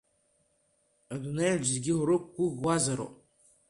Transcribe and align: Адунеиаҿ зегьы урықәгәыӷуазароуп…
Адунеиаҿ 1.13 1.63
зегьы 1.73 1.93
урықәгәыӷуазароуп… 1.99 3.13